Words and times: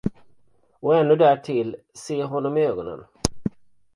Och 0.79 0.95
ännu 0.95 1.15
därtill 1.15 1.75
se 1.93 2.23
honom 2.23 2.57
i 2.57 2.61
ögonen. 2.65 3.05